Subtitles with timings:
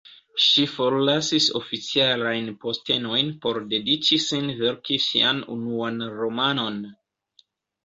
[0.43, 6.83] Ŝi forlasis oficialajn postenojn por dediĉi sin verki sian unuan romanon.